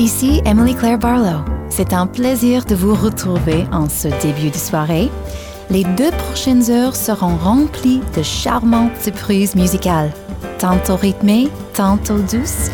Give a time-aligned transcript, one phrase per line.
[0.00, 1.44] Ici Emily Claire Barlow.
[1.68, 5.10] C'est un plaisir de vous retrouver en ce début de soirée.
[5.68, 10.10] Les deux prochaines heures seront remplies de charmantes surprises musicales,
[10.58, 12.70] tantôt rythmées, tantôt douces,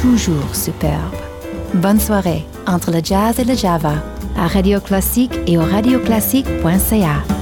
[0.00, 1.16] toujours superbes.
[1.74, 3.94] Bonne soirée entre le jazz et le java
[4.38, 7.39] à Radio Classique et au radioclassique.ca.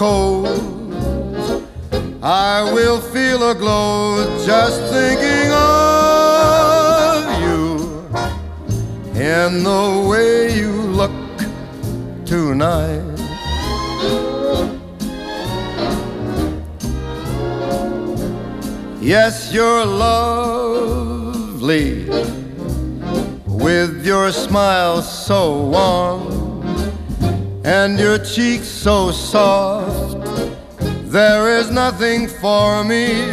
[0.00, 0.39] cold.
[32.26, 33.29] for me.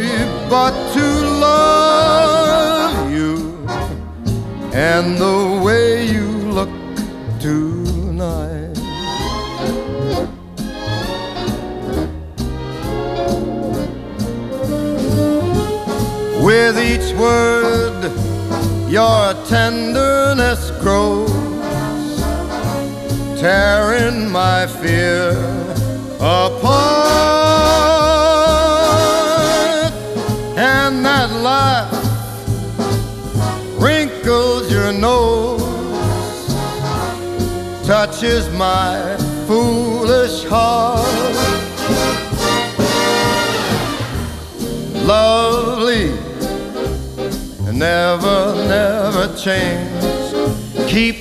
[49.48, 50.92] chance.
[50.92, 51.16] Keep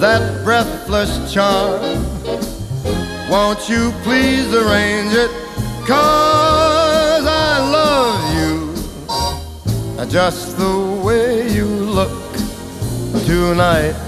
[0.00, 1.80] that breathless charm.
[3.30, 5.30] Won't you please arrange it?
[5.86, 10.10] Cause I love you.
[10.10, 12.10] Just the way you look
[13.24, 14.07] tonight.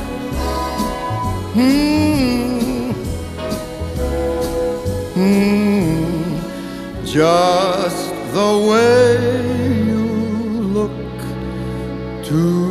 [1.53, 2.91] Hmm.
[5.15, 7.05] Hmm.
[7.05, 10.05] Just the way you
[10.77, 10.91] look
[12.23, 12.70] tonight.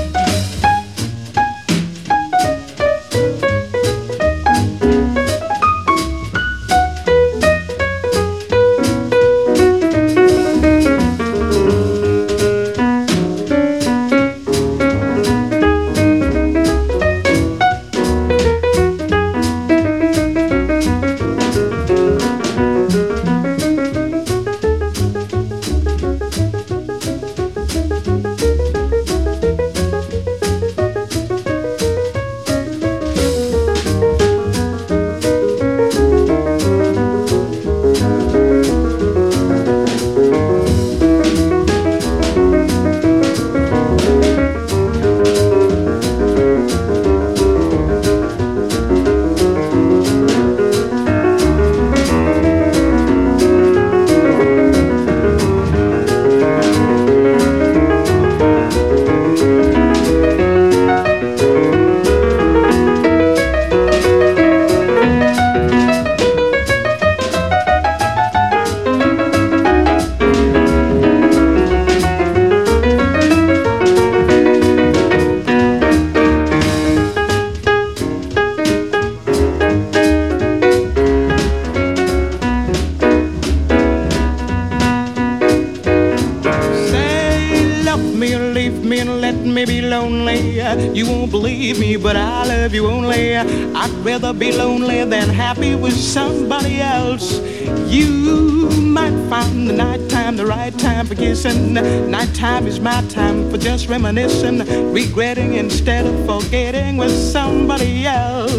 [103.91, 104.59] Reminiscing,
[104.93, 108.51] regretting instead of forgetting with somebody else.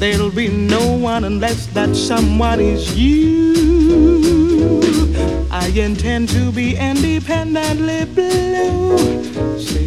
[0.00, 3.54] There'll be no one unless that someone is you.
[5.52, 8.98] I intend to be independently blue.
[9.60, 9.86] Say,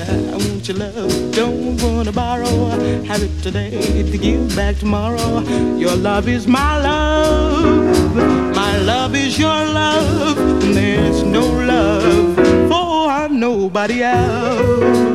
[0.00, 2.66] I want your love, don't wanna borrow.
[3.04, 3.70] Have it today
[4.10, 5.40] to give back tomorrow.
[5.78, 8.51] Your love is my love,
[8.82, 10.36] love is your love.
[10.74, 12.36] There's no love
[12.68, 15.12] for nobody else.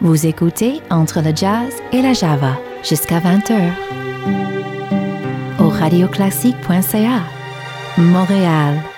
[0.00, 3.72] Vous écoutez Entre le jazz et la java jusqu'à 20h.
[5.60, 7.22] Au radioclassique.ca,
[7.96, 8.91] Montréal.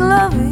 [0.00, 0.47] And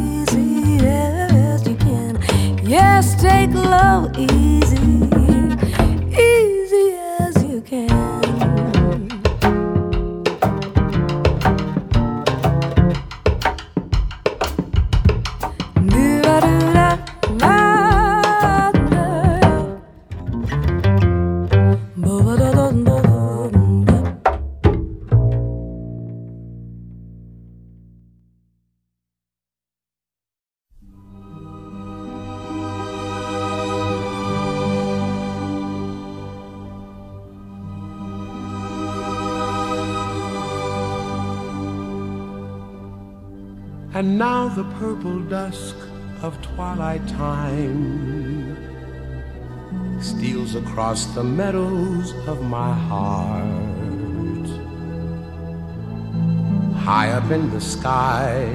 [50.87, 54.47] across the meadows of my heart.
[56.87, 58.47] High up in the sky,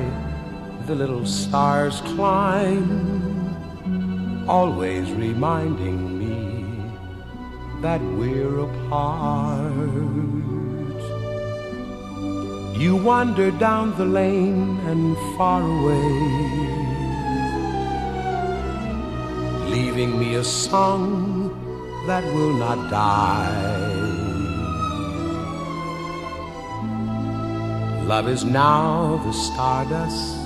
[0.86, 2.88] the little stars climb,
[4.48, 6.90] always reminding me
[7.82, 9.90] that we're apart.
[12.80, 16.08] You wander down the lane and far away,
[19.74, 21.31] leaving me a song
[22.06, 23.92] that will not die.
[28.06, 30.36] Love is now the stardust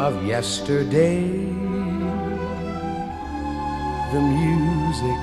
[0.00, 1.22] of yesterday,
[4.12, 5.22] the music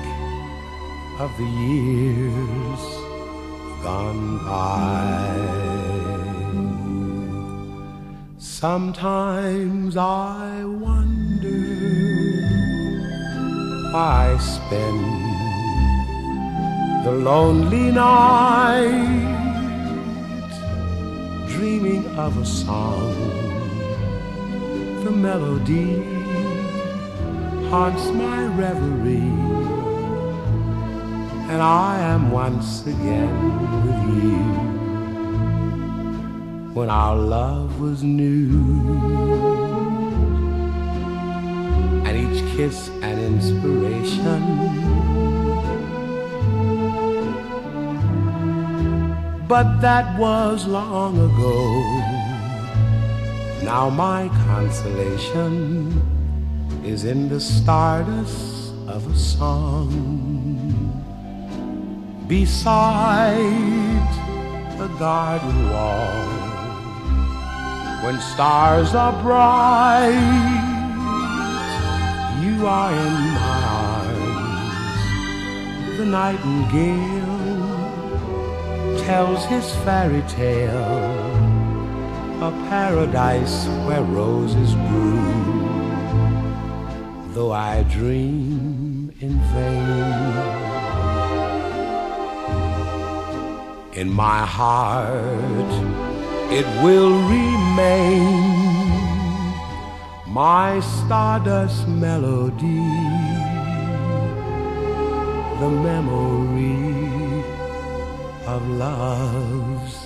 [1.18, 2.82] of the years
[3.82, 5.70] gone by.
[8.38, 10.64] Sometimes I
[13.92, 15.04] I spend
[17.04, 19.26] the lonely night
[21.48, 23.12] dreaming of a song.
[25.02, 26.04] The melody
[27.68, 29.34] haunts my reverie,
[31.50, 34.38] and I am once again with you
[36.74, 39.59] when our love was new.
[42.30, 44.70] Each kiss an inspiration.
[49.50, 51.58] but that was long ago.
[53.64, 56.00] Now my consolation
[56.84, 59.90] is in the stardust of a song
[62.28, 64.08] beside
[64.78, 66.28] the garden wall
[68.04, 70.59] when stars are bright.
[72.60, 75.00] You are in my arms,
[75.96, 77.38] the nightingale
[78.98, 81.00] tells his fairy tale,
[82.42, 85.62] a paradise where roses bloom.
[87.32, 90.34] Though I dream in vain,
[93.94, 95.72] in my heart
[96.52, 98.59] it will remain
[100.30, 102.86] my stardust melody,
[105.58, 107.42] the memory
[108.46, 109.96] of love's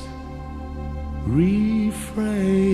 [1.27, 2.65] refrain.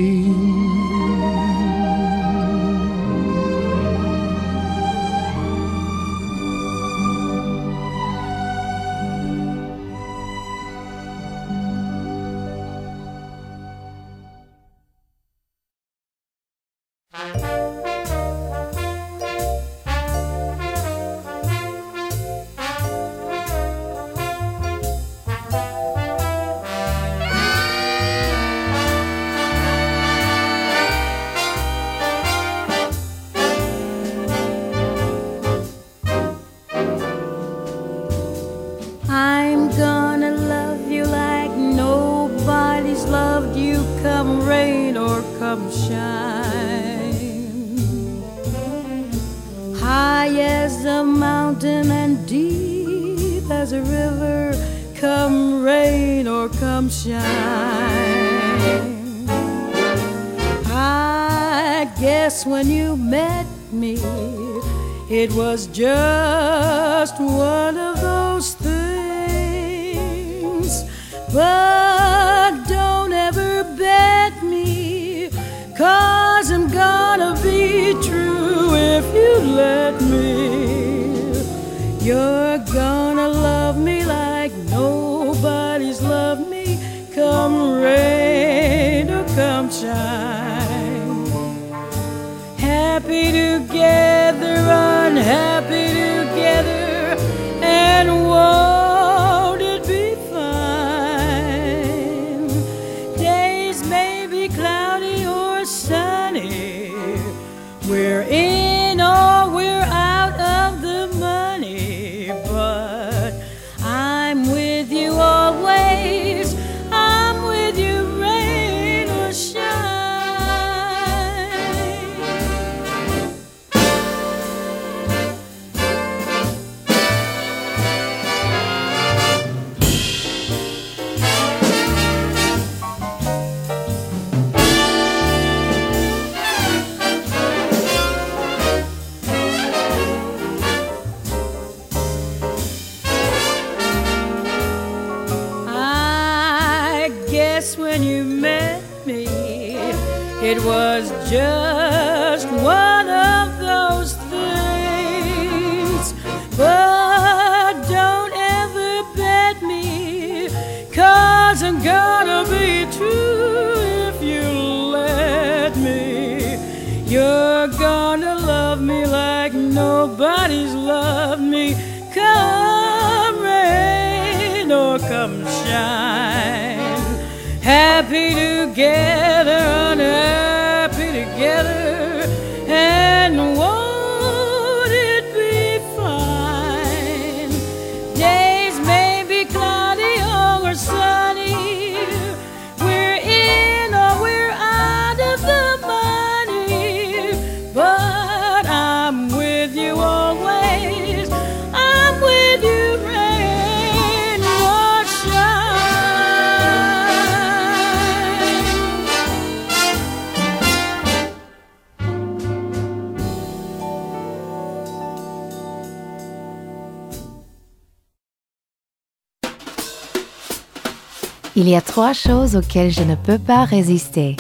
[221.61, 224.35] Il y a trois choses auxquelles je ne peux pas résister.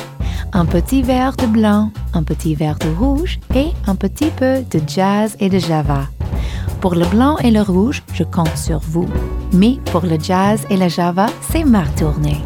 [0.55, 4.81] Un petit verre de blanc, un petit verre de rouge et un petit peu de
[4.87, 6.05] jazz et de java.
[6.81, 9.07] Pour le blanc et le rouge, je compte sur vous.
[9.53, 12.41] Mais pour le jazz et la java, c'est ma tournée.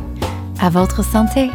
[0.61, 1.51] À votre santé!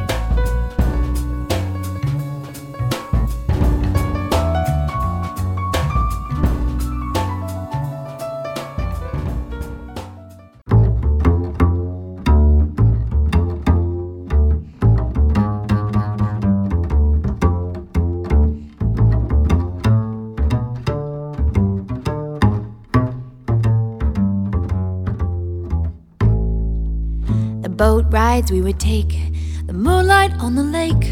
[28.39, 29.33] Rides we would take,
[29.65, 31.11] the moonlight on the lake,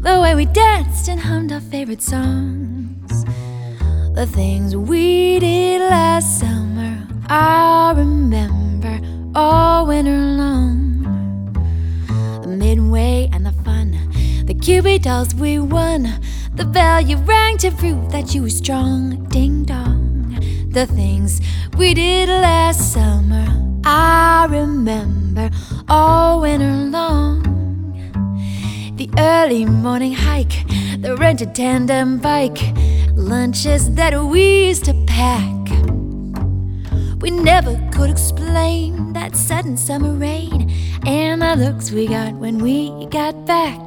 [0.00, 3.24] the way we danced and hummed our favorite songs,
[4.16, 7.06] the things we did last summer.
[7.28, 8.98] I remember
[9.36, 11.54] all winter long.
[12.42, 13.96] The midway and the fun,
[14.44, 16.20] the Cupid dolls we won,
[16.56, 19.24] the bell you rang to prove that you were strong.
[19.28, 20.34] Ding dong,
[20.70, 21.40] the things
[21.78, 23.46] we did last summer.
[23.84, 25.25] I remember
[25.88, 27.42] all winter long.
[28.96, 30.66] The early morning hike,
[31.00, 32.58] the rented tandem bike,
[33.12, 35.52] lunches that we used to pack.
[37.20, 40.70] We never could explain that sudden summer rain
[41.06, 43.80] and the looks we got when we got back.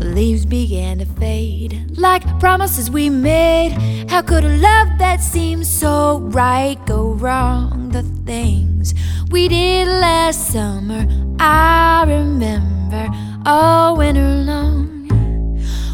[0.00, 3.72] The leaves began to fade like promises we made.
[4.08, 7.90] How could a love that seemed so right go wrong?
[7.90, 8.94] The things
[9.30, 11.06] we did last summer,
[11.38, 13.08] I remember
[13.46, 15.08] all winter long.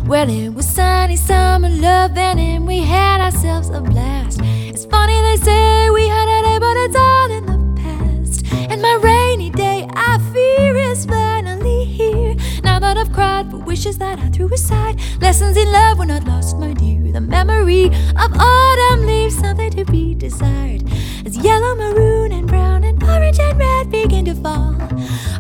[0.07, 4.41] Well, it was sunny summer loving, and we had ourselves a blast.
[4.43, 8.47] It's funny they say we had a day, but it's all in the past.
[8.71, 12.37] And my rainy day, I fear, is finally here.
[12.63, 16.25] Now that I've cried for wishes that I threw aside, lessons in love were not
[16.25, 17.13] lost, my dear.
[17.13, 20.85] The memory of autumn leaves something to be desired.
[21.27, 24.77] As yellow, maroon, and brown, and orange and red begin to fall.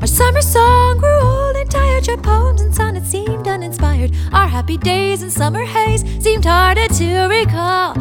[0.00, 2.08] Our summer song grew old and tired.
[2.08, 4.10] Your poems and sonnets seemed uninspired.
[4.32, 7.94] Our happy days in summer haze seemed harder to recall.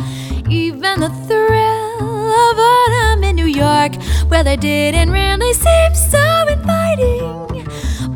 [0.49, 3.91] Even the thrill of autumn in New York,
[4.31, 7.65] well, they didn't really seem so inviting.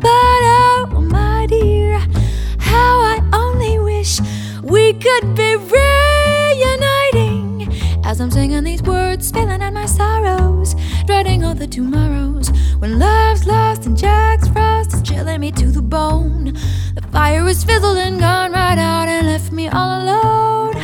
[0.00, 2.00] But oh, my dear,
[2.58, 4.18] how I only wish
[4.64, 6.99] we could be reuniting.
[8.10, 10.74] As I'm singing these words, feeling out my sorrows,
[11.06, 12.50] dreading all the tomorrows.
[12.80, 16.54] When love's lost and Jack's frost is chilling me to the bone.
[16.96, 20.74] The fire was fizzled and gone right out and left me all alone.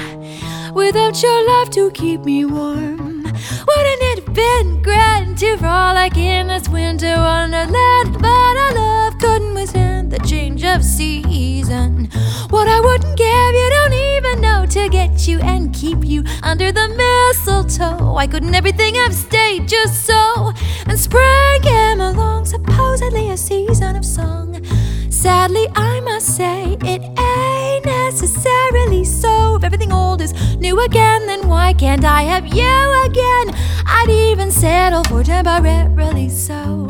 [0.72, 3.24] Without your love to keep me warm.
[3.24, 8.22] Wouldn't it have been grand to frolic in this winter wonderland?
[8.22, 12.08] But our love couldn't withstand the change of season.
[12.50, 16.72] What I wouldn't give, you don't even know to get you and keep you under
[16.72, 18.12] the mistletoe.
[18.12, 20.52] Why couldn't everything have stayed just so?
[20.86, 24.64] And spring came along, supposedly a season of song.
[25.10, 29.56] Sadly, I must say it ain't necessarily so.
[29.56, 33.54] If everything old is new again, then why can't I have you again?
[33.86, 36.88] I'd even settle for temporarily so.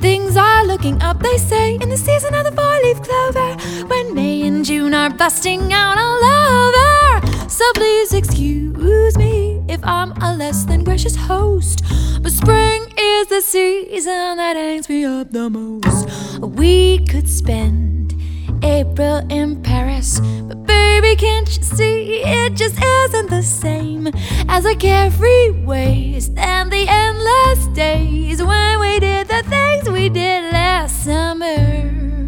[0.00, 3.86] Things are looking up, they say, in the season of the four leaf clover.
[3.86, 7.48] When May and June are busting out all over.
[7.50, 11.82] So please excuse me if I'm a less than gracious host.
[12.22, 16.08] But spring is the season that hangs me up the most.
[16.40, 18.14] We could spend
[18.62, 24.08] April in Paris, but baby, can't you see it just isn't the same
[24.48, 30.52] as the carefree waste and the endless days when we did the things we did
[30.52, 32.19] last summer.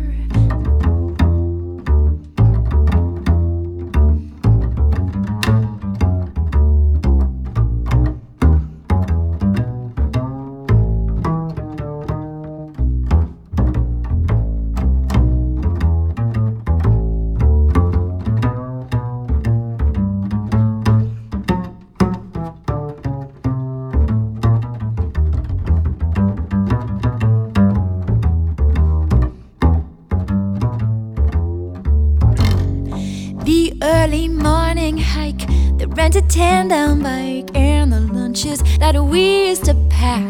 [36.03, 40.25] The rented tandem bike, and the lunches that we used to pack.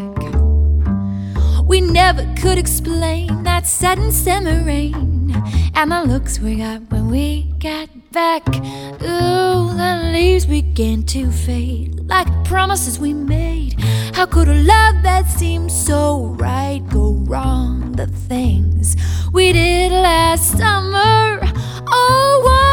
[1.64, 5.34] We never could explain that sudden summer rain
[5.74, 8.46] and the looks we got when we got back.
[8.48, 13.80] Ooh, the leaves began to fade like promises we made.
[14.12, 17.92] How could a love that seemed so right go wrong?
[17.92, 18.94] The things
[19.32, 21.40] we did last summer.
[21.86, 22.71] Oh, why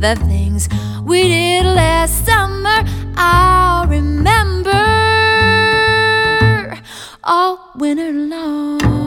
[0.00, 0.66] the things
[1.04, 2.82] we did last summer.
[3.16, 4.70] I'll remember
[7.22, 8.99] all winter long.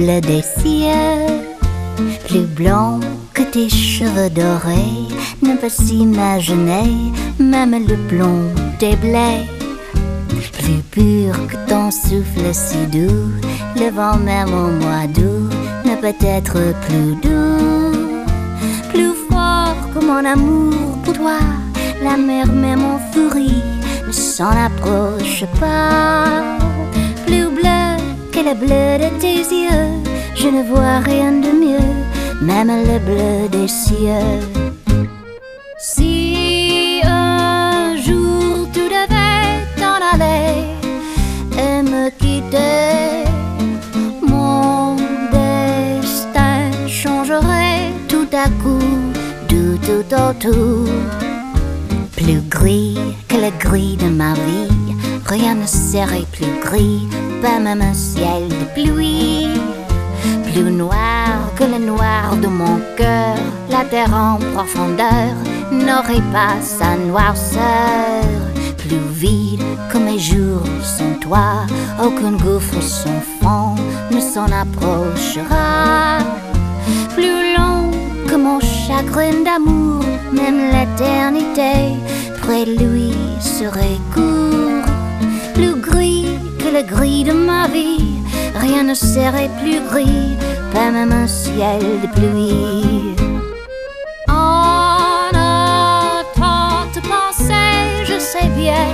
[0.00, 1.44] Des cieux.
[2.26, 3.00] Plus blanc
[3.34, 5.08] que tes cheveux dorés,
[5.42, 8.44] ne peut s'imaginer, même le blond
[8.78, 9.44] des blés.
[10.58, 13.30] Plus pur que ton souffle si doux,
[13.76, 15.52] le vent même au mois d'août
[15.84, 18.24] ne peut être plus doux.
[18.88, 21.38] Plus fort que mon amour pour toi,
[22.02, 23.62] la mer même en furie
[24.06, 26.69] ne s'en approche pas.
[28.50, 30.02] Le bleu de tes yeux,
[30.34, 31.88] je ne vois rien de mieux,
[32.42, 34.40] même le bleu des cieux.
[35.78, 40.64] Si un jour tu devais t'en aller
[41.56, 43.22] et me quitter,
[44.20, 44.96] mon
[45.30, 48.90] destin changerait tout à coup,
[49.48, 50.88] du tout au tout.
[52.16, 52.98] Plus gris
[53.28, 54.89] que le gris de ma vie,
[55.30, 57.08] rien ne serait plus gris,
[57.40, 59.46] pas même un ciel de pluie.
[60.52, 63.36] Plus noir que le noir de mon cœur,
[63.70, 65.32] la terre en profondeur
[65.70, 68.24] n'aurait pas sa noirceur.
[68.78, 69.62] Plus vide
[69.92, 71.64] que mes jours sans toi,
[72.04, 73.76] aucun gouffre sans fond
[74.10, 76.18] ne s'en approchera.
[77.14, 77.88] Plus long
[78.26, 80.02] que mon chagrin d'amour,
[80.32, 81.94] même l'éternité
[82.42, 84.79] près de lui serait court
[85.60, 86.26] plus gris
[86.58, 88.18] que le gris de ma vie.
[88.54, 90.36] Rien ne serait plus gris,
[90.72, 93.14] pas même un ciel de pluie.
[94.28, 98.88] En attendant de penser, je sais bien,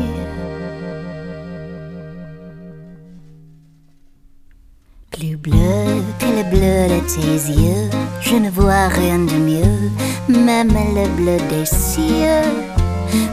[5.22, 9.90] Plus bleu que le bleu de tes yeux, je ne vois rien de mieux,
[10.28, 12.50] même le bleu des cieux.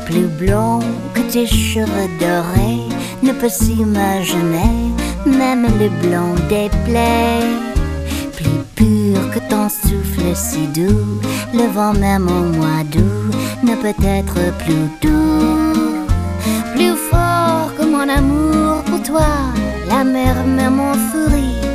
[0.06, 0.82] Plus blond
[1.16, 2.86] que tes cheveux dorés
[3.24, 4.94] ne peut s'imaginer,
[5.26, 7.58] même le blond des plaies.
[8.36, 11.20] Plus pur que ton souffle si doux,
[11.54, 16.06] le vent même au mois d'août ne peut être plus doux.
[16.76, 19.32] Plus fort que mon amour pour toi,
[19.90, 21.69] la mer même en furie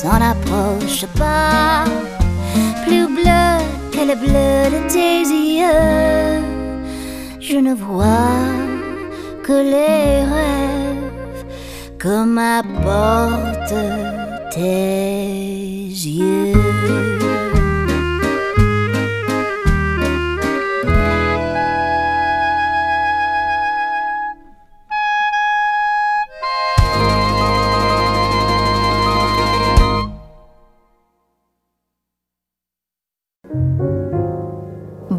[0.00, 1.84] s'en approche pas.
[2.84, 3.48] Plus bleu
[3.92, 5.18] que le bleu de tes
[5.58, 6.40] yeux,
[7.40, 8.46] je ne vois
[9.42, 11.44] que les rêves
[11.98, 13.84] que m'apportent
[14.54, 17.17] tes yeux.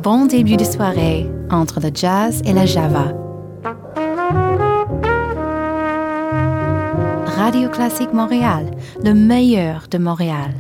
[0.04, 3.14] Bon début de soirée entre le jazz et la java.
[7.26, 8.72] Radio Classique Montréal,
[9.04, 10.54] le meilleur de Montréal.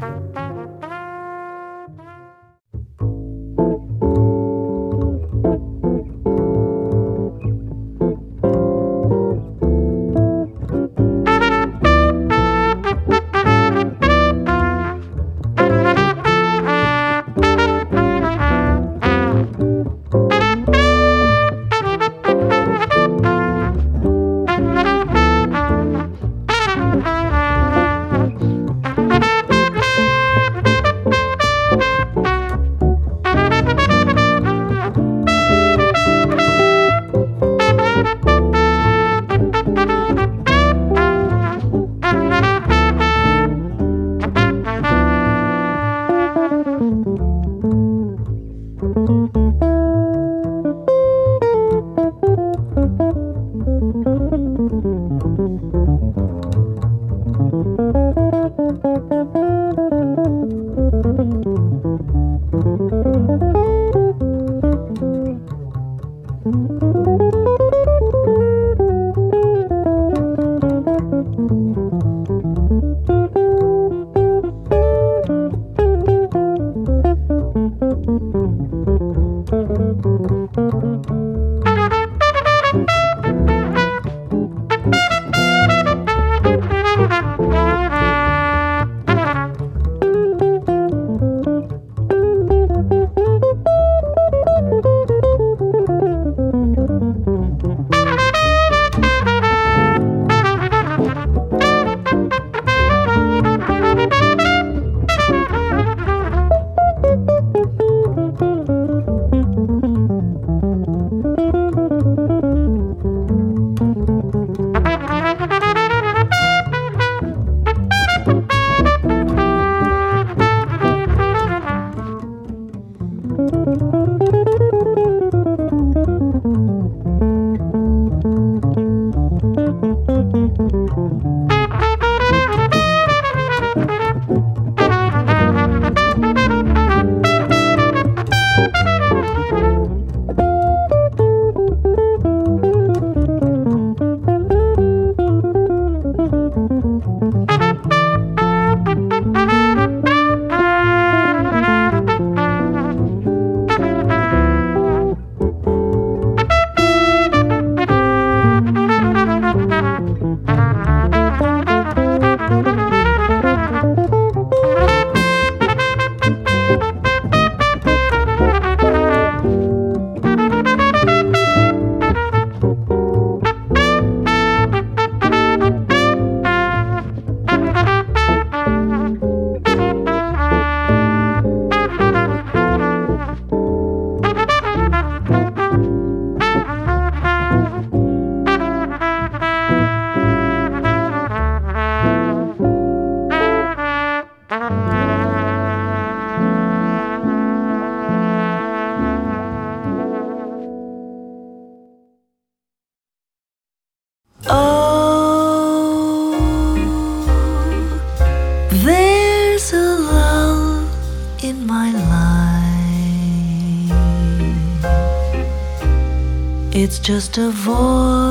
[216.90, 218.29] It's just a voice.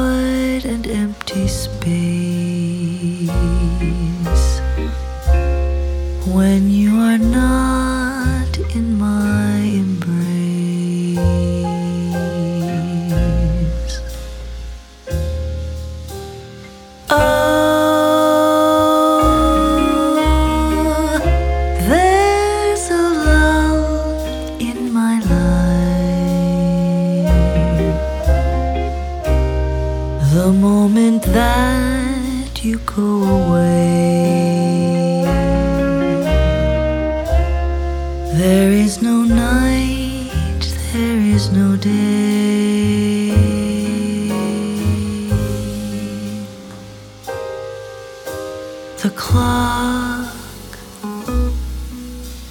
[49.03, 50.35] The clock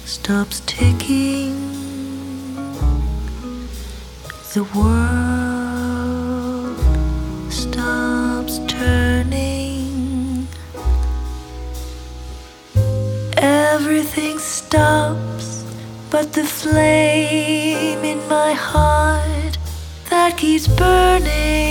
[0.06, 1.54] stops ticking.
[4.54, 5.18] The world
[7.52, 10.48] stops turning.
[13.36, 15.64] Everything stops
[16.08, 19.58] but the flame in my heart
[20.08, 21.67] that keeps burning.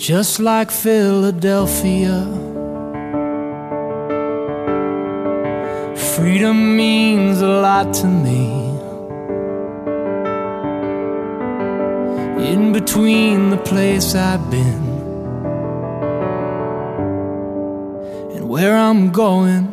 [0.00, 2.24] just like Philadelphia.
[6.14, 8.48] Freedom means a lot to me.
[12.50, 14.88] In between the place I've been
[18.36, 19.68] and where I'm going,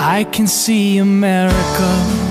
[0.00, 2.29] I can see America.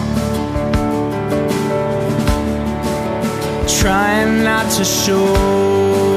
[3.80, 5.25] trying not to show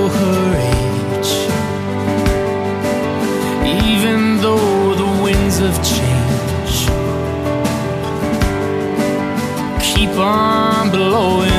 [0.08, 1.32] her age.
[3.86, 6.76] Even though the winds of change
[9.80, 11.51] keep on blowing.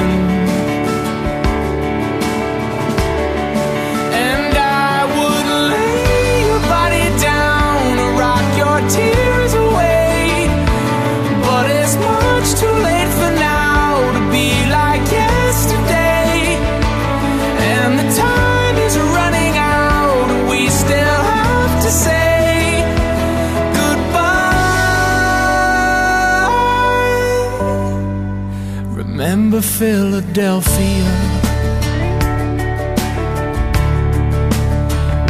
[29.54, 31.06] remember Philadelphia.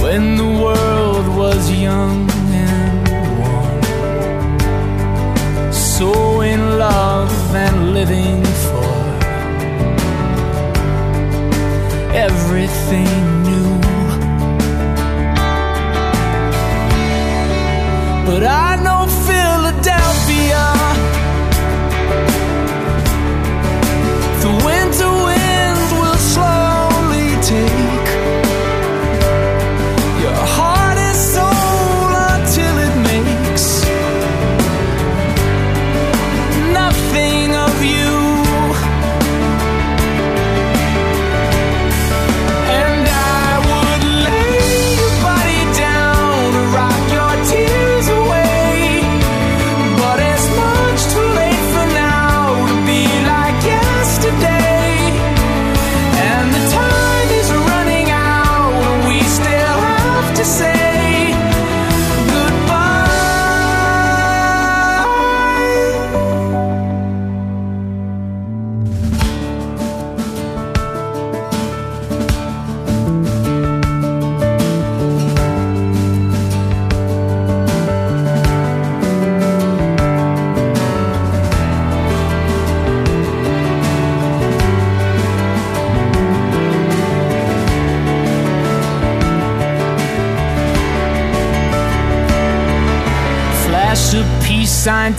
[0.01, 3.07] When the world was young and
[3.39, 3.81] warm,
[5.71, 8.93] so in love and living for
[12.15, 13.12] everything.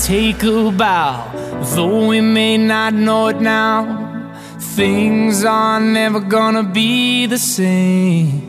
[0.04, 1.30] take a bow,
[1.74, 4.34] though we may not know it now.
[4.76, 8.42] Things are never gonna be the same.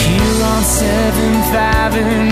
[0.00, 2.27] Here on 7th Avenue.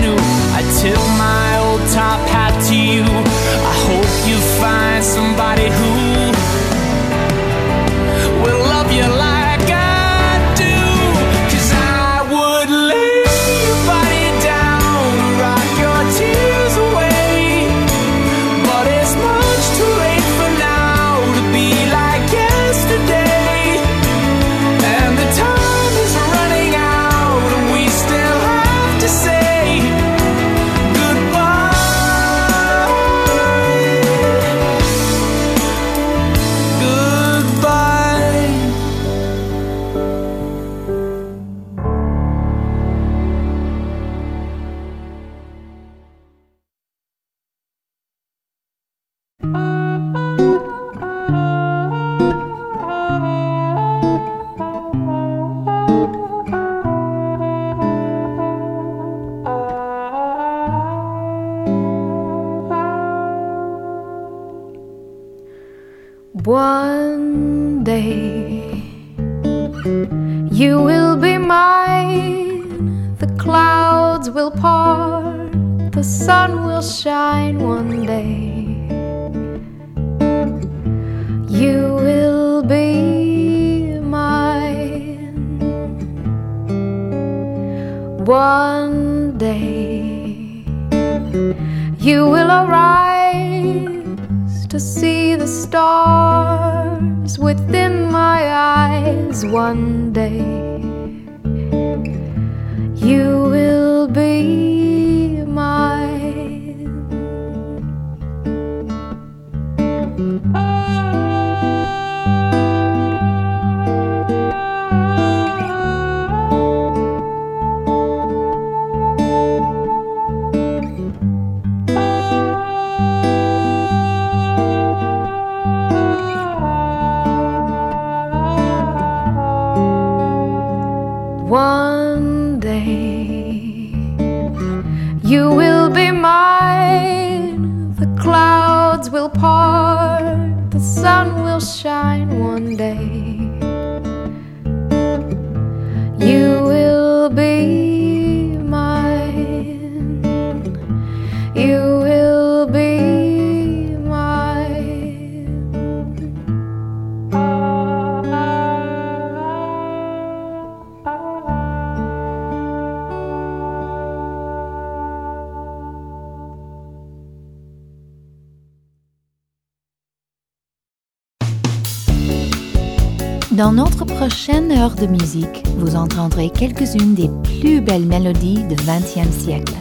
[174.99, 179.73] De musique, vous entendrez quelques-unes des plus belles mélodies du XXe siècle.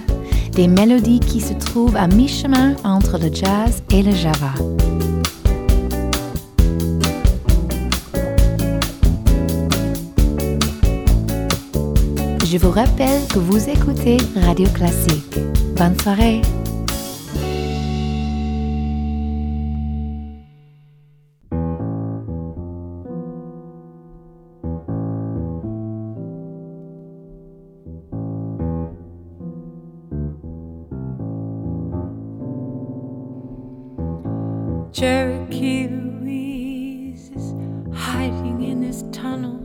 [0.53, 4.53] Des mélodies qui se trouvent à mi-chemin entre le jazz et le java.
[12.45, 15.39] Je vous rappelle que vous écoutez Radio Classique.
[15.77, 16.43] Bonne soirée.
[34.97, 37.53] Cherokee Louise is
[37.95, 39.61] hiding in this tunnel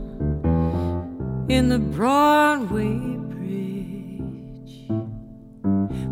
[1.48, 2.98] in the Broadway
[3.32, 4.90] Bridge.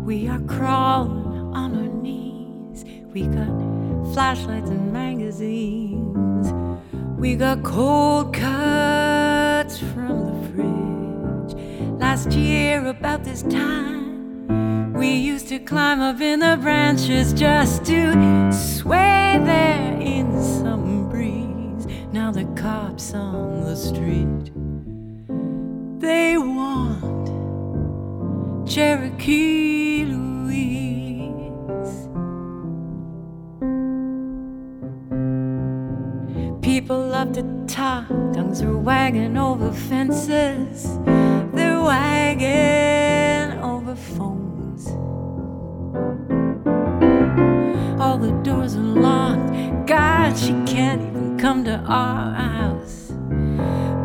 [0.03, 2.83] We are crawling on our knees.
[3.13, 6.51] We got flashlights and magazines.
[7.19, 11.53] We got cold cuts from the fridge.
[11.99, 18.49] Last year, about this time, we used to climb up in the branches just to
[18.91, 21.85] sway there in the summer breeze.
[22.11, 24.51] Now the cops on the street,
[26.01, 27.27] they want
[28.67, 30.89] Cherokee Louise.
[36.61, 40.97] People love to talk, tongues are wagging over fences,
[41.53, 42.90] they're wagging
[48.21, 49.87] the doors are locked.
[49.87, 53.11] God, she can't even come to our house.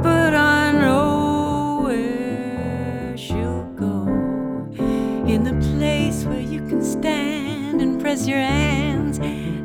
[0.03, 4.05] But I know where she'll go.
[5.27, 9.19] In the place where you can stand and press your hands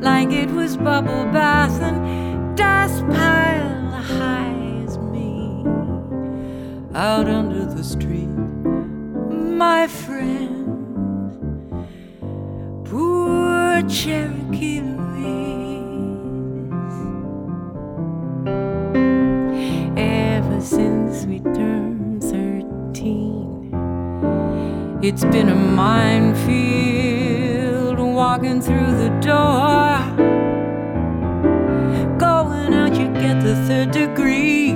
[0.04, 5.64] like it was bubble bath and dust pile high as me.
[6.93, 8.28] Out under the street,
[9.64, 10.58] my friend.
[12.84, 14.86] Poor Cherokee Louise.
[19.97, 23.72] Ever since we turned 13,
[25.01, 26.51] it's been a minefield
[27.97, 29.97] walking through the door.
[32.20, 34.70] Going out, you get the third degree,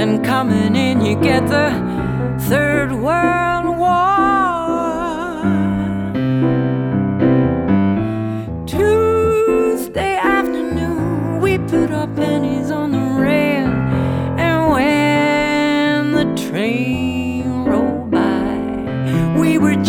[0.00, 1.74] and coming in, you get the
[2.48, 3.51] third world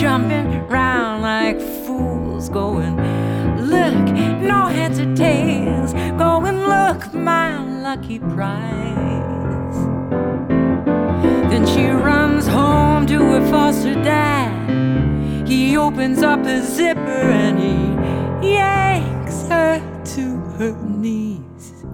[0.04, 2.98] jumping round like fools, going,
[3.56, 4.04] Look,
[4.42, 9.78] no heads or tails, going, Look, my lucky prize.
[11.50, 15.48] Then she runs home to her foster dad.
[15.48, 19.80] He opens up his zipper and he yanks her
[20.16, 21.86] to her knees.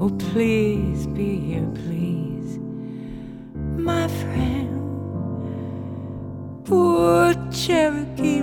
[0.00, 2.58] Oh, please be here, please,
[3.54, 4.45] my friend.
[6.66, 8.42] Poor Cherokee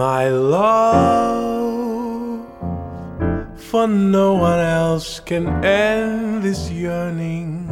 [0.00, 1.60] my love,
[3.54, 7.68] for no one else can end this yearning.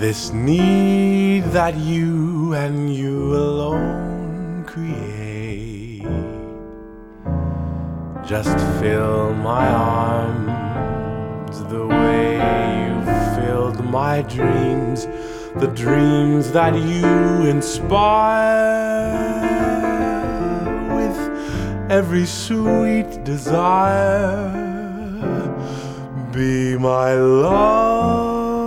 [0.00, 6.08] This need that you and you alone create.
[8.26, 12.36] Just fill my arms the way
[12.86, 12.94] you
[13.36, 15.06] filled my dreams,
[15.58, 18.76] the dreams that you inspire
[20.94, 21.18] with
[21.90, 24.52] every sweet desire.
[26.30, 28.66] Be my love,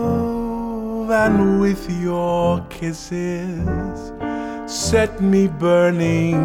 [1.11, 4.11] and with your kisses,
[4.65, 6.39] set me burning.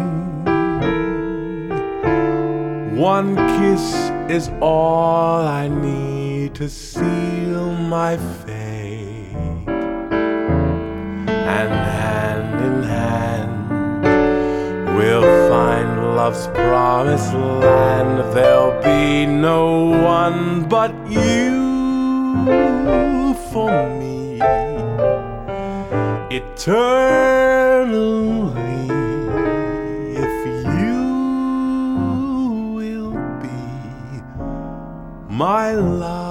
[2.95, 8.64] One kiss is all I need to seal my fate.
[11.47, 13.55] And hand in hand,
[14.97, 18.33] we'll find love's promised land.
[18.35, 21.75] There'll be no one but you
[23.51, 24.41] for me
[26.31, 27.05] eternally.
[30.25, 30.33] If
[30.81, 31.03] you
[32.75, 33.61] will be
[35.29, 36.24] my love.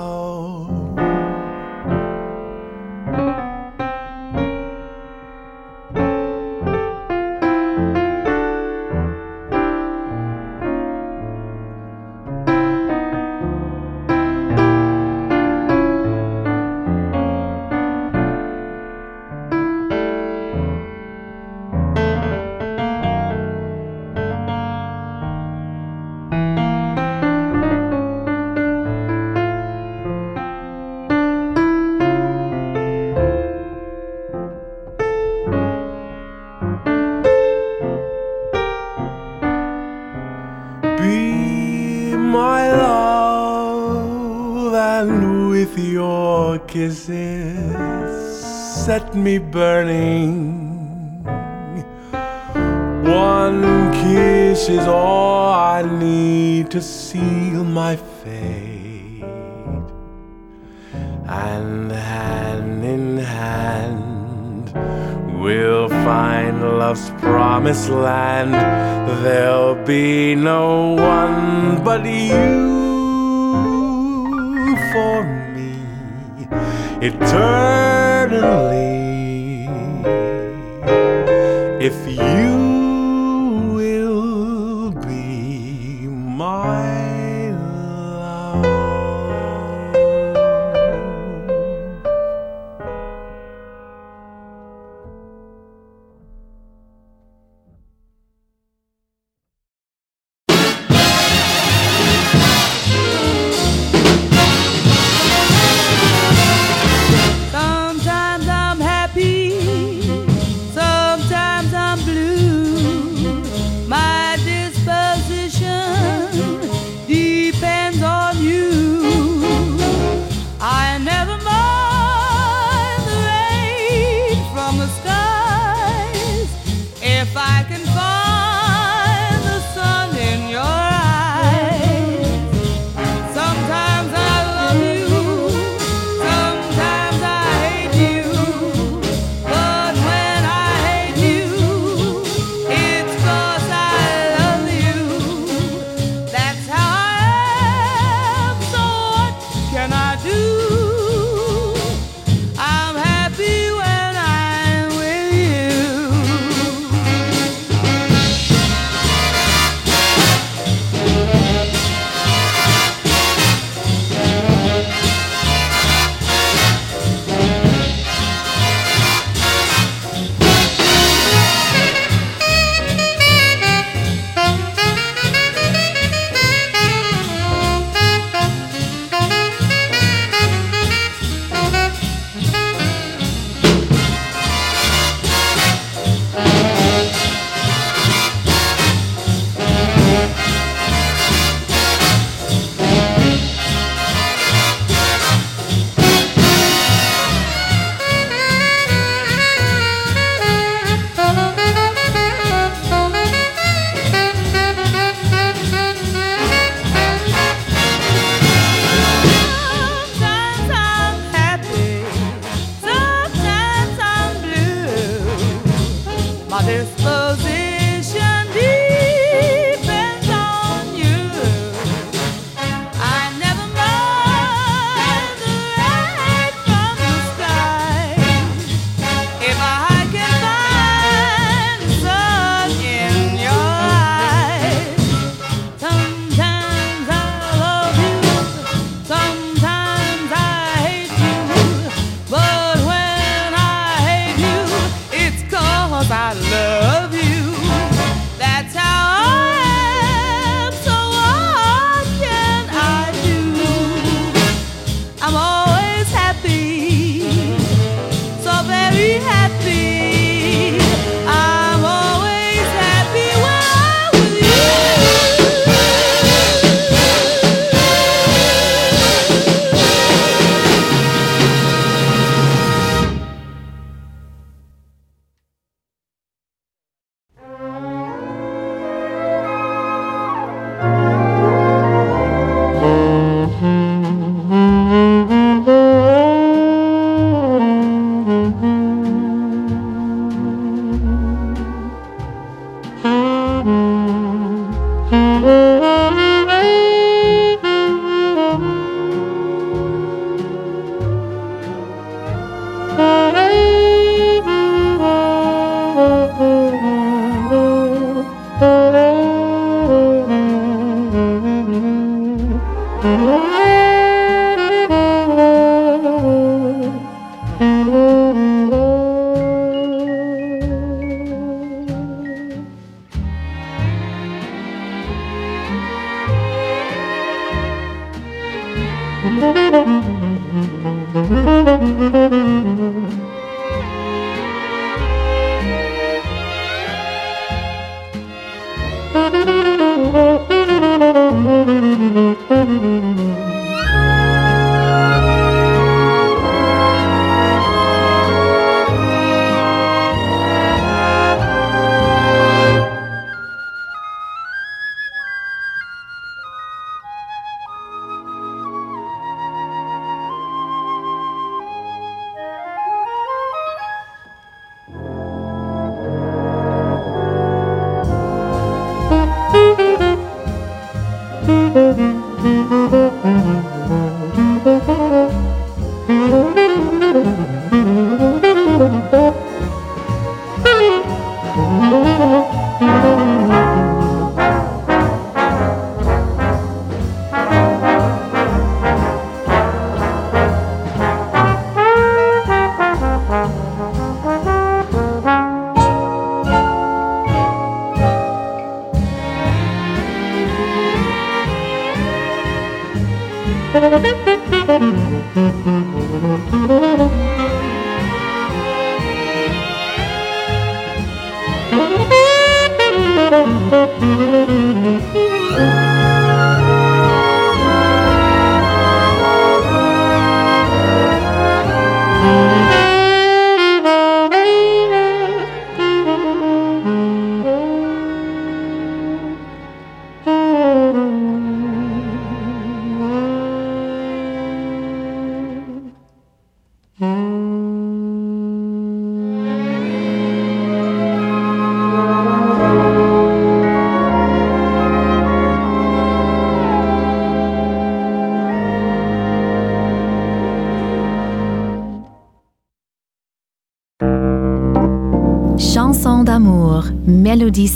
[457.54, 457.70] Mélodie.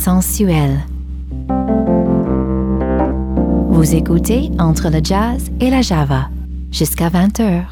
[3.69, 6.29] Vous écoutez Entre le jazz et la java
[6.73, 7.63] jusqu'à 20h.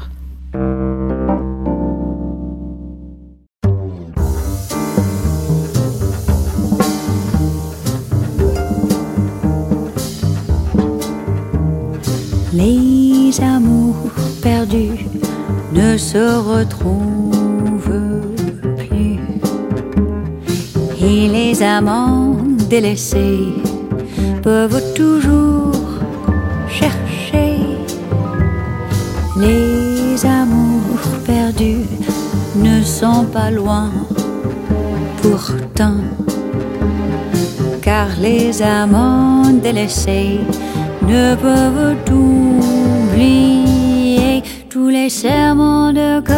[12.53, 13.95] Les amours
[14.41, 15.05] perdus
[15.73, 17.36] ne se retrouvent
[21.67, 22.37] amants
[22.69, 23.53] délaissés
[24.41, 25.71] peuvent toujours
[26.69, 27.59] chercher.
[29.37, 31.89] Les amours perdus
[32.55, 33.91] ne sont pas loin
[35.21, 35.99] pourtant.
[37.81, 40.39] Car les amants délaissés
[41.03, 43.17] ne peuvent oublier
[44.69, 46.37] tous les serments de cœur,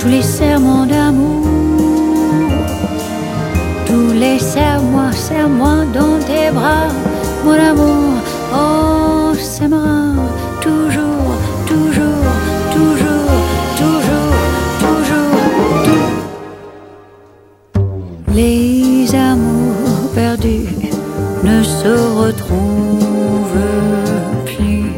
[0.00, 1.41] tous les serments d'amour
[5.32, 6.88] serre-moi dans tes bras,
[7.44, 8.12] mon amour,
[8.52, 10.00] on s'aimera
[10.60, 11.32] toujours,
[11.70, 12.26] toujours,
[12.76, 13.30] toujours,
[13.80, 14.34] toujours,
[14.82, 15.36] toujours.
[15.86, 16.12] tou-
[18.34, 20.68] Les amours perdus
[21.44, 21.92] ne se
[22.22, 23.70] retrouvent
[24.50, 24.90] plus.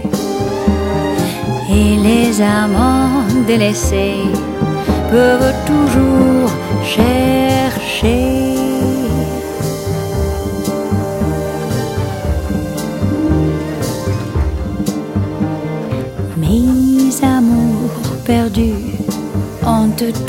[1.79, 4.25] Et les amants délaissés
[5.11, 5.54] peuvent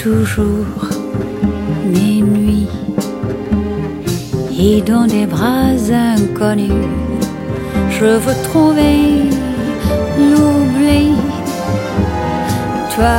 [0.05, 0.83] toujours
[1.83, 2.67] mes nuits
[4.55, 5.73] et dans des bras
[6.13, 6.85] inconnus,
[7.89, 8.97] je veux trouver
[10.29, 11.15] l'oubli.
[12.93, 13.17] Toi,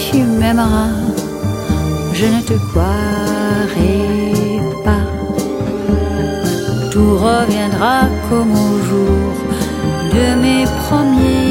[0.00, 0.94] tu m'aimeras,
[2.14, 3.96] je ne te croirai
[4.86, 5.06] pas.
[6.92, 9.32] Tout reviendra comme au jour
[10.14, 11.47] de mes premiers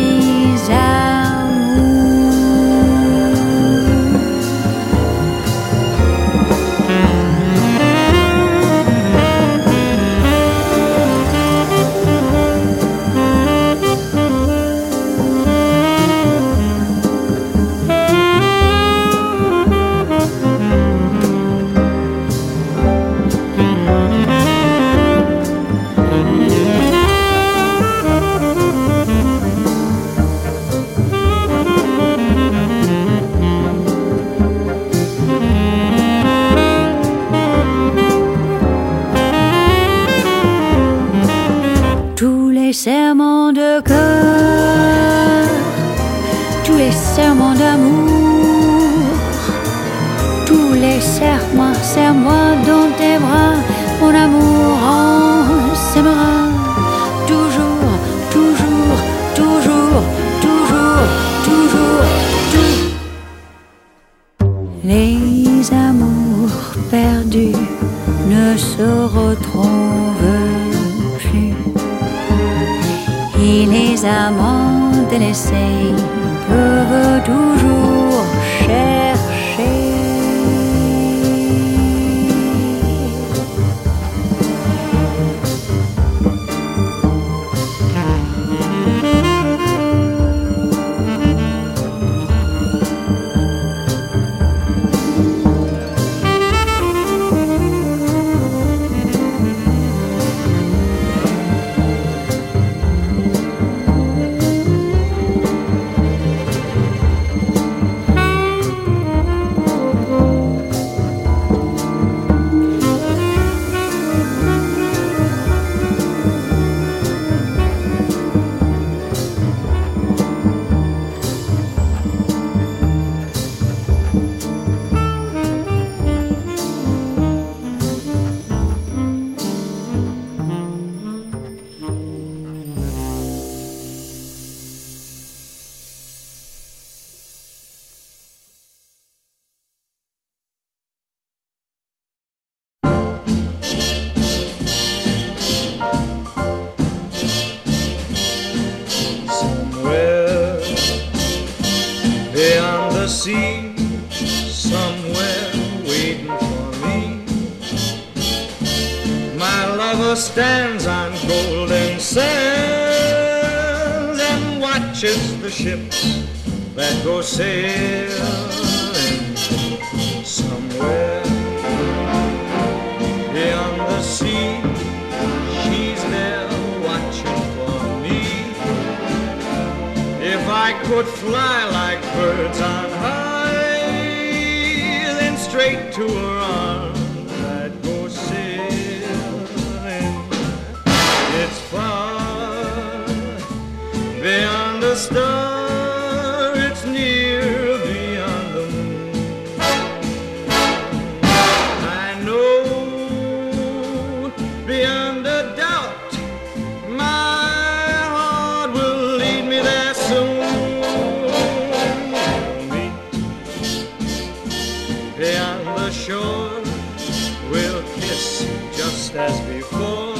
[217.52, 218.46] we'll kiss
[218.76, 220.16] just as before.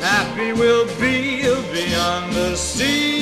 [0.00, 1.42] Happy we'll be
[1.72, 3.21] beyond the sea,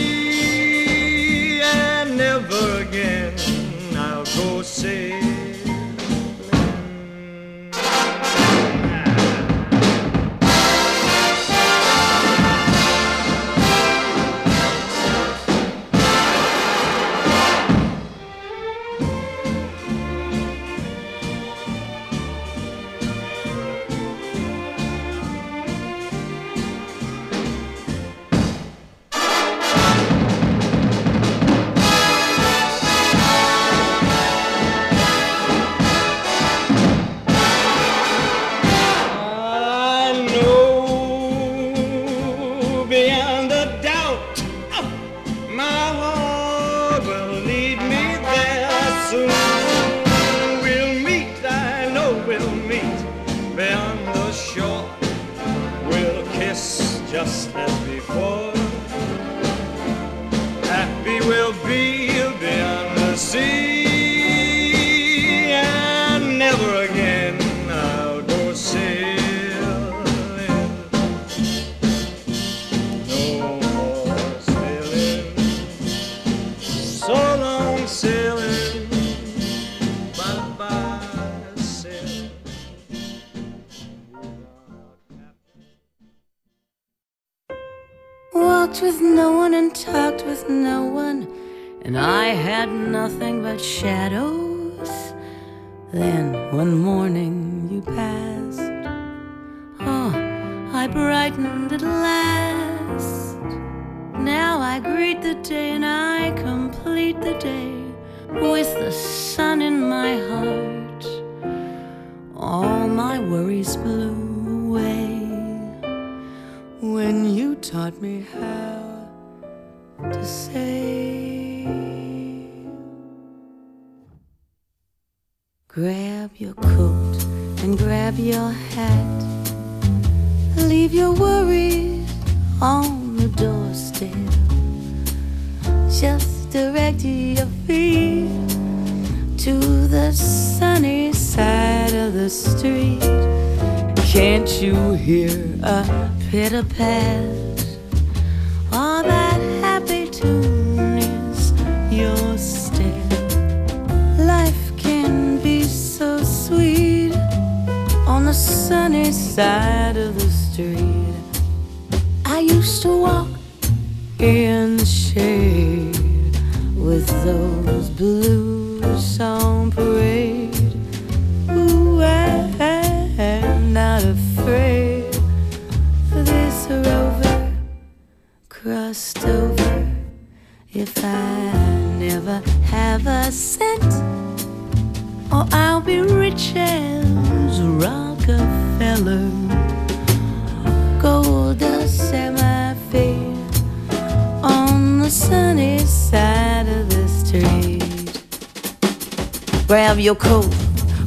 [199.70, 200.52] Grab your coat,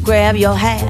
[0.03, 0.89] grab your hat,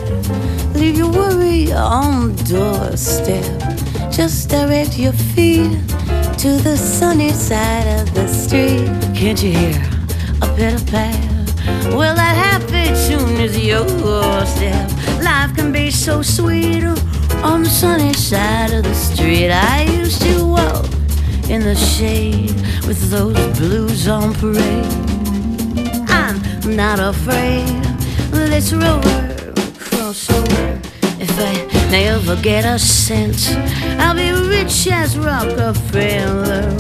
[0.76, 4.12] leave your worry on the doorstep.
[4.12, 5.72] Just direct your feet
[6.38, 8.86] to the sunny side of the street.
[9.16, 9.82] Can't you hear
[10.44, 11.18] a pitter pat?
[11.95, 13.88] Well, that happy tune is your
[14.45, 14.91] step.
[15.24, 16.84] Life can be so sweet
[17.41, 19.50] on the sunny side of the street.
[19.50, 20.86] I used to walk
[21.50, 22.54] in the shade
[22.86, 25.02] with those blues on parade.
[26.65, 27.68] I'm not afraid.
[28.31, 30.80] Let's rover, cross over.
[31.19, 33.53] If I never get a cent,
[33.99, 36.72] I'll be rich as Rockefeller.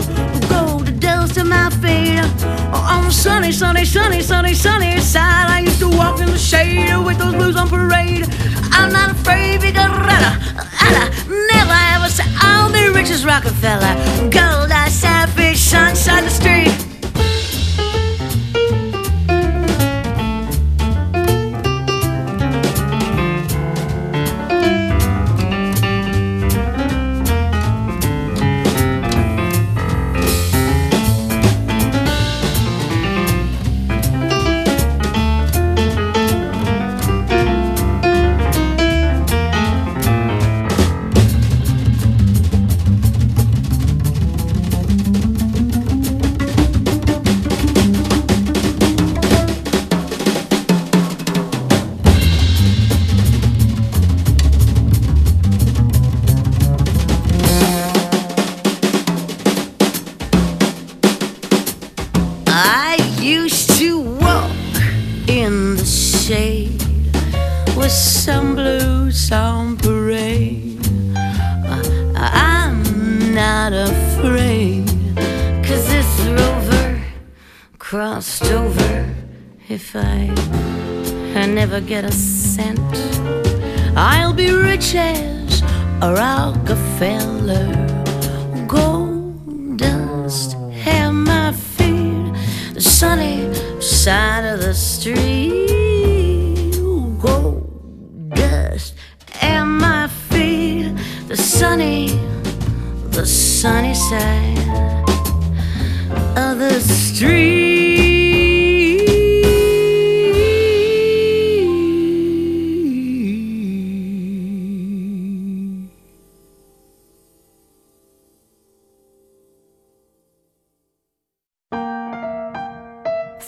[0.47, 2.23] Gold dust in my feet.
[2.71, 5.49] On sunny, sunny, sunny, sunny, sunny side.
[5.49, 8.25] I used to walk in the shade with those blues on parade.
[8.71, 10.39] I'm not afraid because rada,
[10.79, 13.95] rada, never ever say I'll be rich as Rockefeller.
[14.31, 16.72] Gold, I fish, sunshine the street.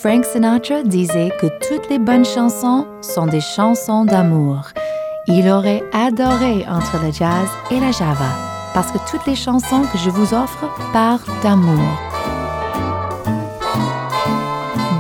[0.05, 4.67] Frank Sinatra disait que toutes les bonnes chansons sont des chansons d'amour.
[5.25, 8.29] Il aurait adoré entre le jazz et la java,
[8.75, 11.99] parce que toutes les chansons que je vous offre parlent d'amour.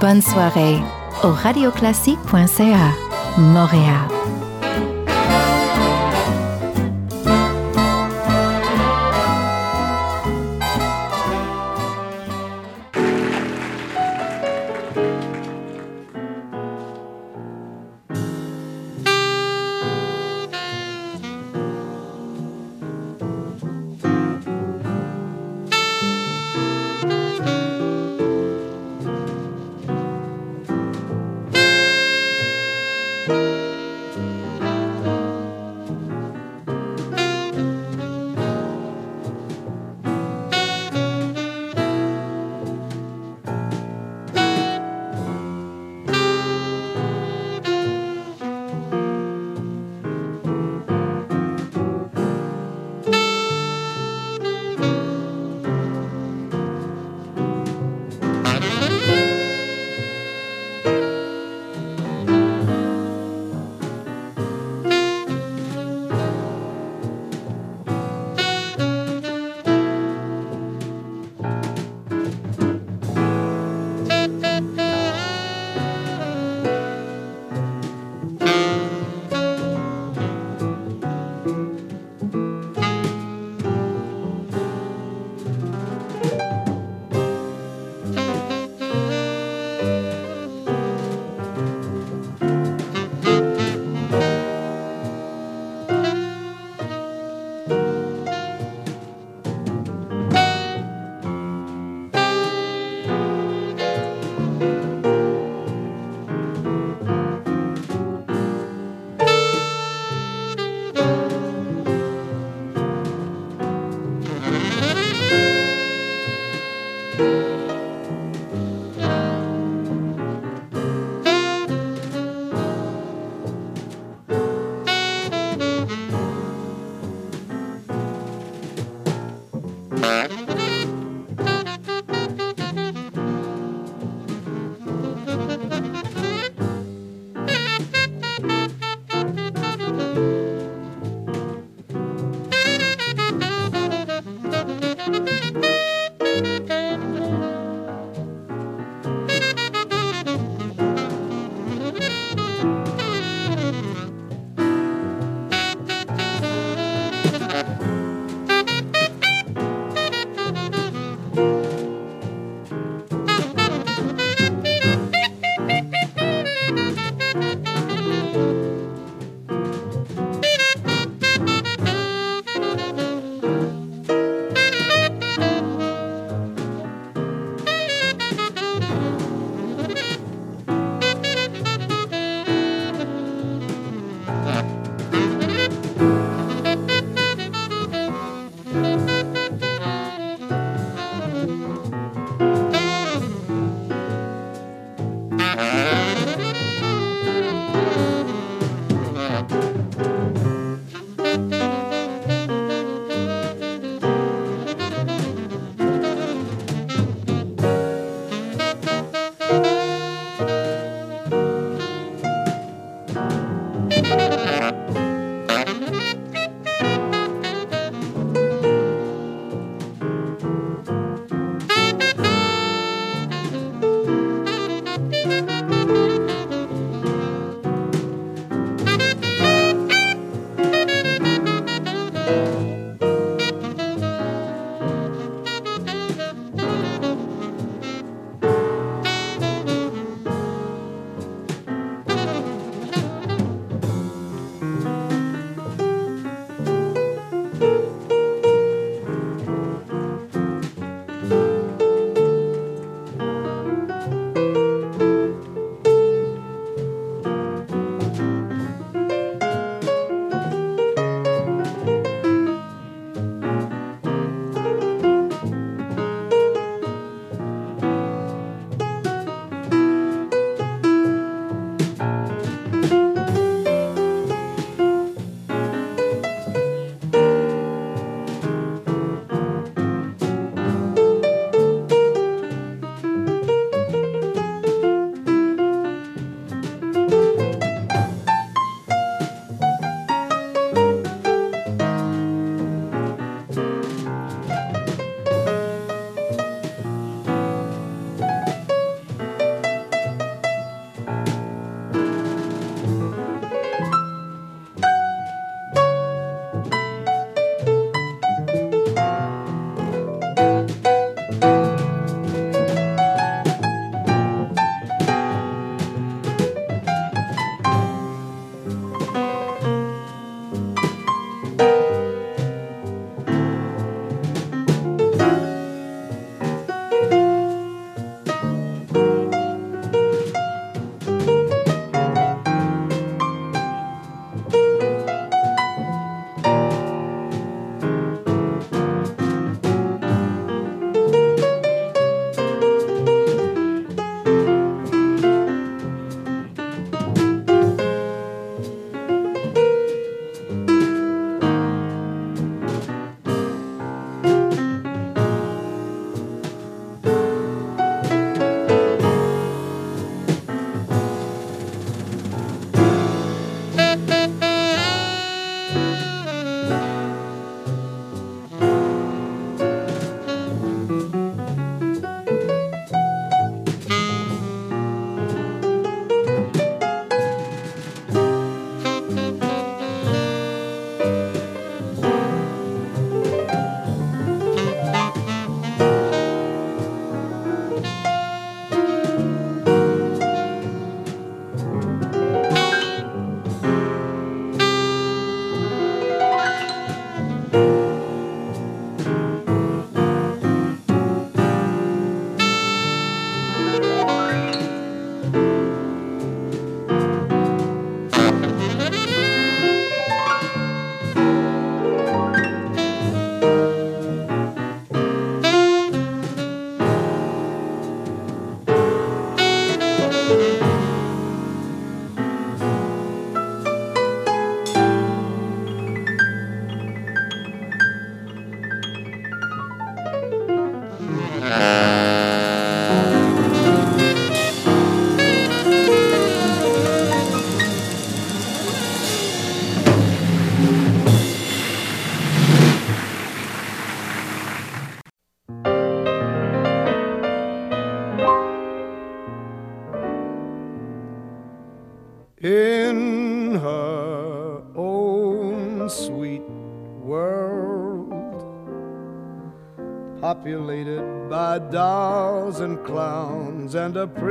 [0.01, 0.79] Bonne soirée
[1.23, 2.89] au radioclassique.ca,
[3.37, 4.14] Montréal.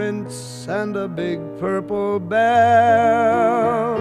[0.05, 3.97] Prince and a big purple bear.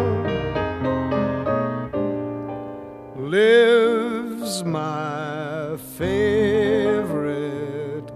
[3.16, 7.38] Lives my favorite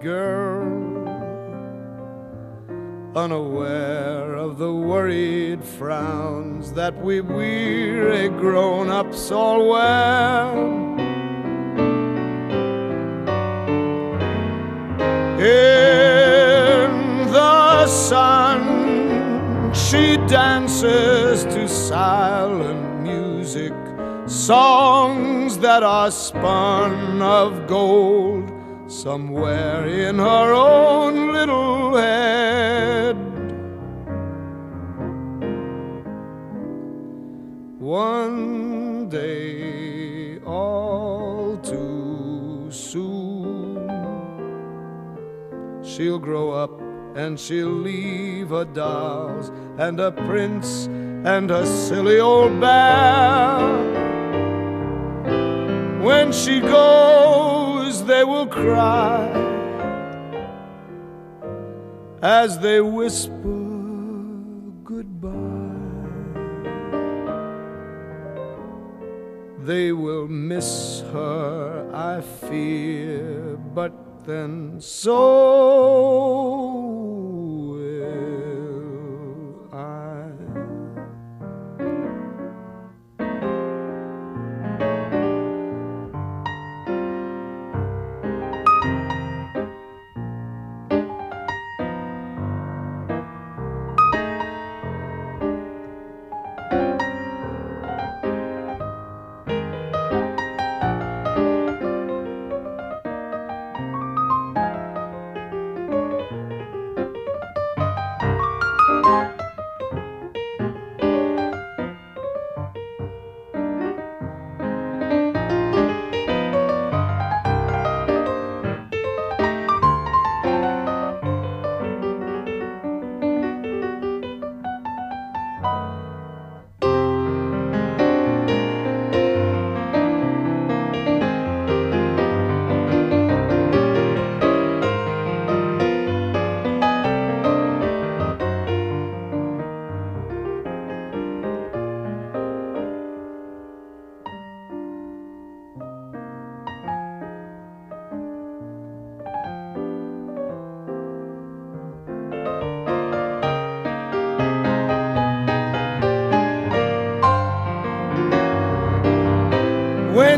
[0.02, 0.68] girl,
[3.16, 9.57] unaware of the worried frowns that we weary grown ups all
[25.78, 28.52] that are spun of gold
[28.88, 33.16] somewhere in her own little head.
[37.78, 43.88] One day, all too soon,
[45.84, 46.82] she'll grow up
[47.16, 53.97] and she'll leave her dolls and a prince and her silly old bear.
[56.08, 59.28] When she goes, they will cry
[62.22, 63.60] as they whisper
[64.86, 65.34] goodbye.
[69.60, 73.92] They will miss her, I fear, but
[74.26, 75.18] then so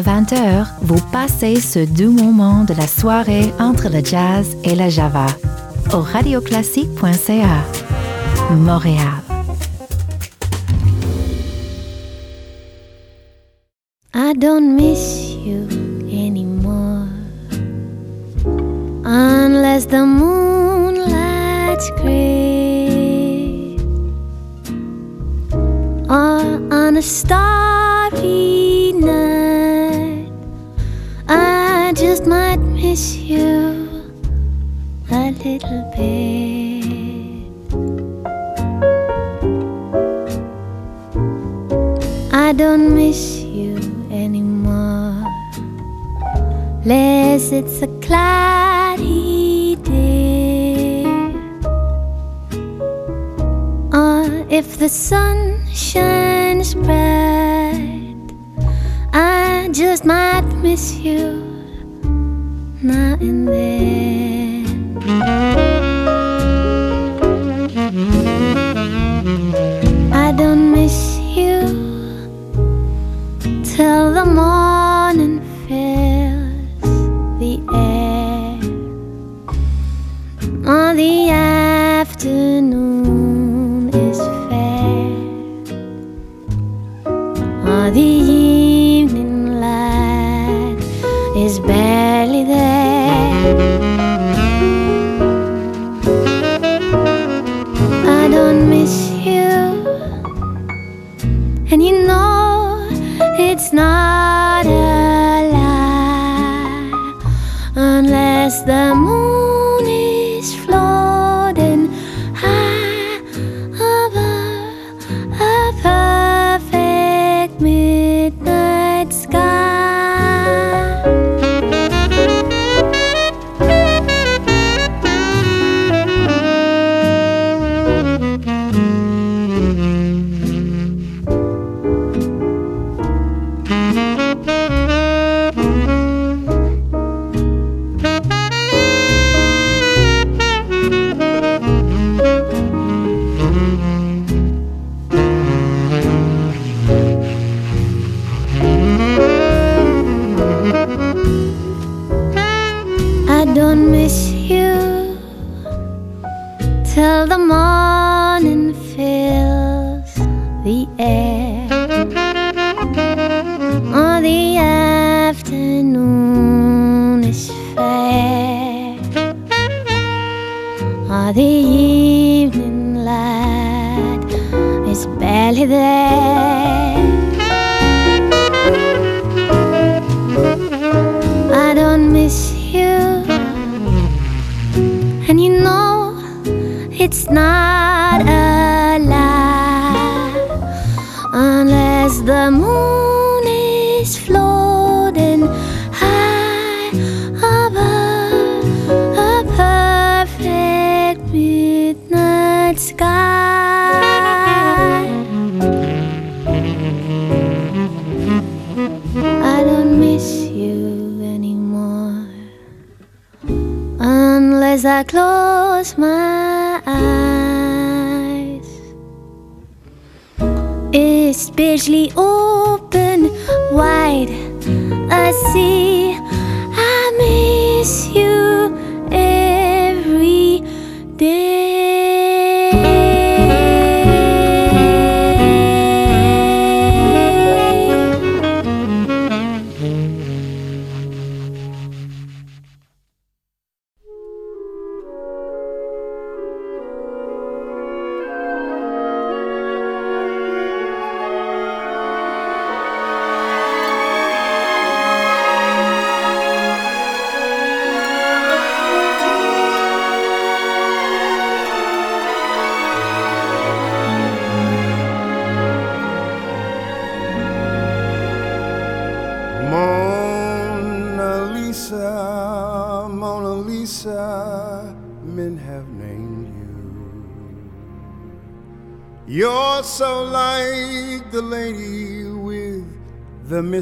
[0.03, 5.27] 20h, vous passez ce doux moment de la soirée entre le jazz et la java
[5.95, 7.65] au radioclassique.ca
[8.51, 9.23] Montréal.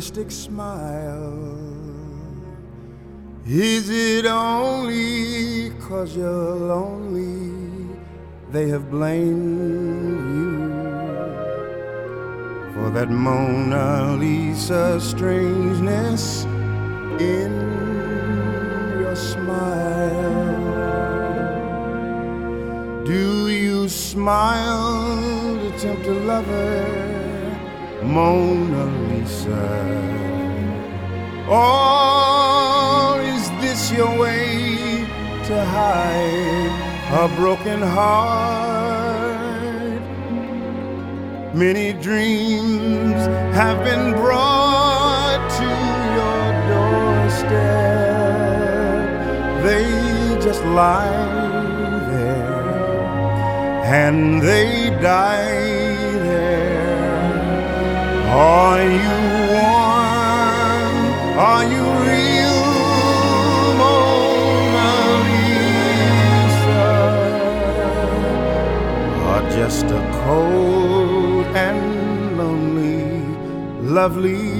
[0.01, 1.00] Mystic smile.
[28.91, 29.67] Mona Lisa?
[31.49, 35.07] Or is this your way
[35.45, 36.73] to hide
[37.13, 39.31] a broken heart?
[41.55, 45.69] Many dreams have been brought to
[46.17, 47.51] your doorstep.
[49.65, 49.87] They
[50.41, 51.11] just lie
[52.11, 52.61] there
[53.85, 55.70] and they die.
[58.33, 59.19] Are you
[59.51, 60.97] warm?
[61.37, 62.63] Are you real,
[63.81, 64.93] Mona
[65.27, 66.85] Lisa?
[69.27, 71.83] Or just a cold and
[72.39, 73.03] lonely,
[73.83, 74.60] lovely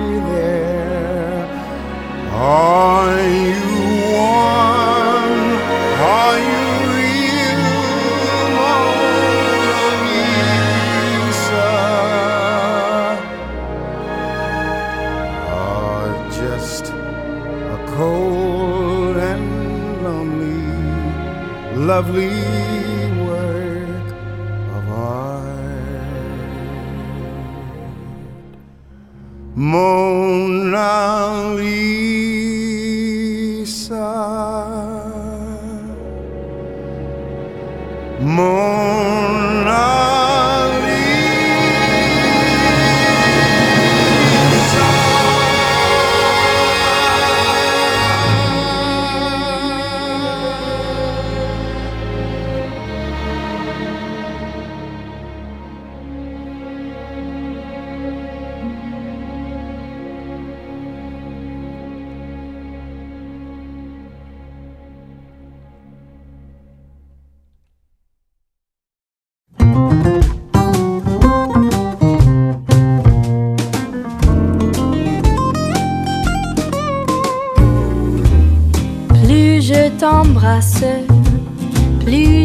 [2.43, 3.61] Are you
[4.13, 5.33] warm?
[6.01, 6.65] Are you
[6.97, 7.65] real,
[8.57, 11.69] Mona Lisa?
[15.53, 19.45] Or just a cold and
[20.03, 20.65] lonely,
[21.77, 22.50] lovely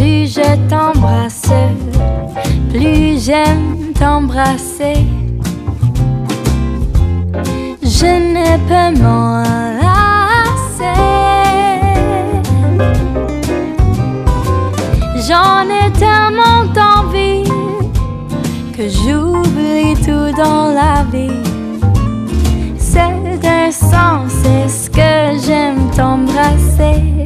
[0.00, 1.52] plus je t'embrasse,
[2.70, 5.04] plus j'aime t'embrasser.
[7.82, 9.42] Je ne peux m'en
[9.82, 11.02] lasser.
[15.26, 16.64] J'en ai tellement
[16.96, 17.44] envie
[18.74, 21.42] que j'oublie tout dans la vie.
[22.78, 27.19] C'est un sens, c'est ce que j'aime t'embrasser.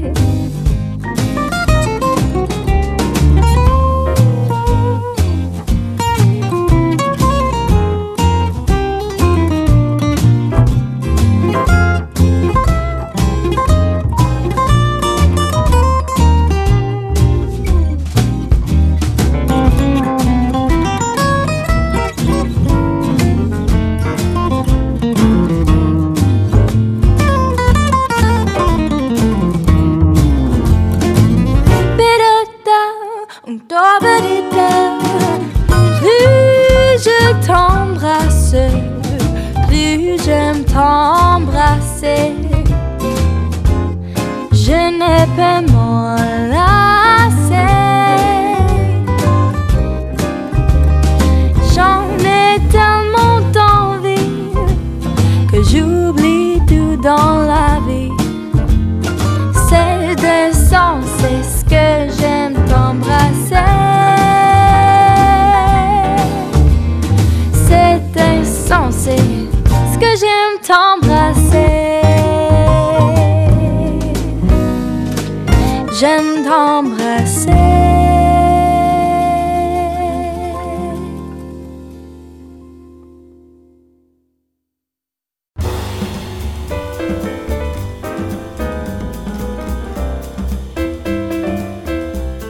[76.04, 77.48] J'aime t'embrasser.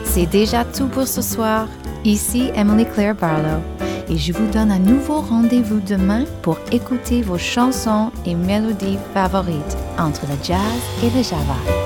[0.03, 1.69] C'est déjà tout pour ce soir.
[2.03, 3.61] Ici Emily Claire Barlow
[4.09, 9.77] et je vous donne un nouveau rendez-vous demain pour écouter vos chansons et mélodies favorites
[9.97, 10.59] entre le jazz
[11.01, 11.84] et le java.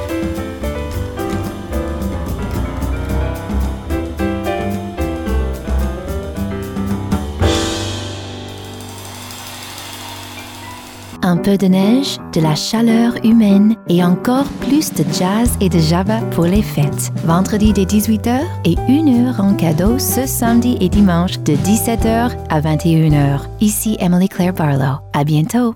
[11.42, 16.20] Peu de neige, de la chaleur humaine et encore plus de jazz et de java
[16.32, 17.12] pour les fêtes.
[17.26, 23.42] Vendredi dès 18h et 1h en cadeau ce samedi et dimanche de 17h à 21h.
[23.62, 25.00] Ici Emily Claire Barlow.
[25.14, 25.76] À bientôt!